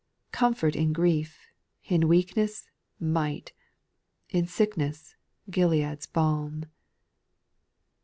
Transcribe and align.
Comfort 0.31 0.75
in 0.75 0.93
grief! 0.93 1.45
in 1.83 2.07
weakness— 2.07 2.71
might! 2.99 3.53
In 4.29 4.47
sickness— 4.47 5.15
Gilead's 5.51 6.07
balm. 6.07 6.63